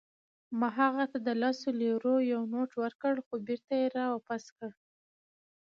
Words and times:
ما 0.59 0.69
هغه 0.79 1.03
ته 1.11 1.17
د 1.27 1.29
لسو 1.41 1.69
لیرو 1.81 2.15
یو 2.33 2.41
نوټ 2.53 2.71
ورکړ، 2.83 3.13
خو 3.25 3.33
بیرته 3.47 3.73
يې 3.81 3.87
راواپس 3.97 4.43
کړ. 4.57 4.69